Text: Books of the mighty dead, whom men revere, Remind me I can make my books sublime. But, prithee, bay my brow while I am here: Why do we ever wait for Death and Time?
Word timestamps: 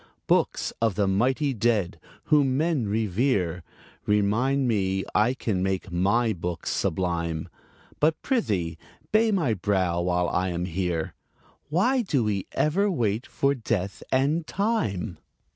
Books 0.25 0.73
of 0.81 0.95
the 0.95 1.07
mighty 1.07 1.53
dead, 1.53 1.99
whom 2.23 2.57
men 2.57 2.87
revere, 2.87 3.61
Remind 4.07 4.67
me 4.67 5.03
I 5.13 5.35
can 5.35 5.61
make 5.61 5.91
my 5.91 6.33
books 6.33 6.71
sublime. 6.71 7.47
But, 7.99 8.19
prithee, 8.23 8.79
bay 9.11 9.29
my 9.31 9.53
brow 9.53 10.01
while 10.01 10.27
I 10.27 10.49
am 10.49 10.65
here: 10.65 11.13
Why 11.69 12.01
do 12.01 12.23
we 12.23 12.47
ever 12.53 12.89
wait 12.89 13.27
for 13.27 13.53
Death 13.53 14.01
and 14.11 14.47
Time? 14.47 15.19